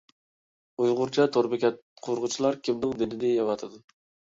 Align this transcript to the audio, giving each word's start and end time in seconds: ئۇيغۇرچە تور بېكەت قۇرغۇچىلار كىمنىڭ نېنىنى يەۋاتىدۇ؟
ئۇيغۇرچە 0.83 1.25
تور 1.35 1.51
بېكەت 1.53 1.77
قۇرغۇچىلار 2.09 2.59
كىمنىڭ 2.65 2.99
نېنىنى 3.05 3.33
يەۋاتىدۇ؟ 3.37 3.87